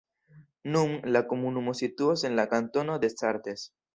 [0.75, 3.67] Nun, la komunumo situas en la kantono Descartes.